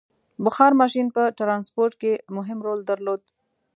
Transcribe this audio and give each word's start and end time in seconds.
•بخار 0.45 0.71
ماشین 0.81 1.07
په 1.15 1.23
ټرانسپورټ 1.39 1.93
کې 2.01 2.13
مهم 2.37 2.57
رول 2.65 2.79
درلود. 2.89 3.21